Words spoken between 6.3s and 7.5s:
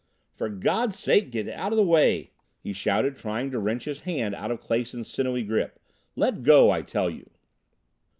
go, I tell you!"